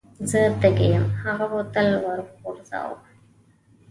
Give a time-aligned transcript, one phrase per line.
[0.29, 2.97] زه تږی یم هغه بوتل ور وغورځاوه.